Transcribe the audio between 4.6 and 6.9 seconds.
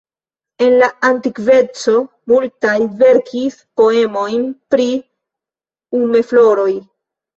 pri umefloroj.